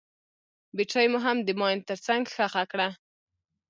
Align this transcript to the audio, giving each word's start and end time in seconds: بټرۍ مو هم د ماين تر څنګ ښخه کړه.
بټرۍ 0.75 1.07
مو 1.11 1.19
هم 1.25 1.37
د 1.43 1.49
ماين 1.59 1.79
تر 1.89 1.97
څنګ 2.07 2.23
ښخه 2.35 2.63
کړه. 2.71 2.89